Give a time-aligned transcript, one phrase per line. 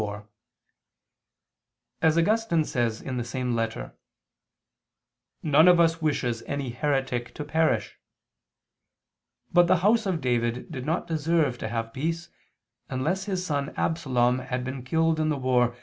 [0.01, 0.27] 4:
[2.01, 3.95] As Augustine says in the same letter,
[5.43, 7.99] "none of us wishes any heretic to perish.
[9.53, 12.29] But the house of David did not deserve to have peace,
[12.89, 15.75] unless his son Absalom had been killed in the war which he had raised against
[15.75, 15.79] his father.